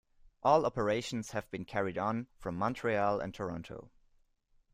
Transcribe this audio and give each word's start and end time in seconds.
All 0.41 0.65
operations 0.65 1.29
have 1.29 1.47
been 1.51 1.63
carried 1.63 1.95
on 1.95 2.25
from 2.39 2.55
Montreal 2.55 3.19
and 3.19 3.35
Toronto. 3.35 3.91